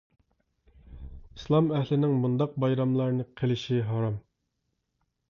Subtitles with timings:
[1.39, 4.17] ئىسلام ئەھلىنىڭ مۇنداق بايراملارنى قىلىشى ھارام.